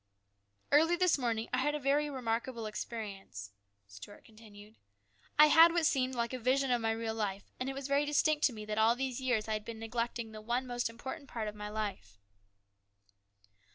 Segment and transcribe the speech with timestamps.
[0.71, 3.51] "Early this morning I had a very remarkable experience,"
[3.87, 4.77] Stuart continued."
[5.37, 8.05] I had what seemed like a vision of my real life, and it was very
[8.05, 11.29] distinct to me that all these years I had been neglecting the one most important
[11.29, 12.17] part of my life."